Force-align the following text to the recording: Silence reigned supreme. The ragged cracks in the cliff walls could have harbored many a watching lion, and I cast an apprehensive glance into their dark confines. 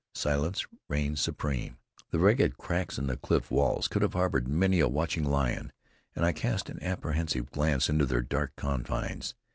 Silence 0.15 0.65
reigned 0.87 1.19
supreme. 1.19 1.77
The 2.09 2.17
ragged 2.17 2.57
cracks 2.57 2.97
in 2.97 3.05
the 3.05 3.17
cliff 3.17 3.51
walls 3.51 3.87
could 3.87 4.01
have 4.01 4.13
harbored 4.13 4.47
many 4.47 4.79
a 4.79 4.87
watching 4.87 5.23
lion, 5.23 5.71
and 6.15 6.25
I 6.25 6.31
cast 6.31 6.71
an 6.71 6.81
apprehensive 6.81 7.51
glance 7.51 7.87
into 7.87 8.07
their 8.07 8.23
dark 8.23 8.55
confines. 8.55 9.35